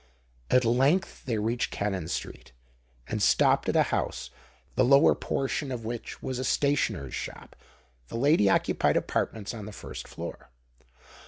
At 0.49 0.65
length 0.65 1.25
they 1.25 1.37
reached 1.37 1.69
Cannon 1.69 2.07
Street, 2.07 2.53
and 3.05 3.21
stopped 3.21 3.69
at 3.69 3.75
a 3.75 3.83
house, 3.93 4.31
the 4.73 4.83
lower 4.83 5.13
portion 5.13 5.71
of 5.71 5.85
which 5.85 6.23
was 6.23 6.39
a 6.39 6.43
stationer's 6.43 7.13
shop. 7.13 7.55
The 8.07 8.17
lady 8.17 8.49
occupied 8.49 8.97
apartments 8.97 9.53
on 9.53 9.67
the 9.67 9.71
first 9.71 10.07
floor. 10.07 10.49